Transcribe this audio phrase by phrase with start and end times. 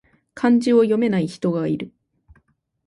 [0.33, 1.93] 漢字を読めない人がいる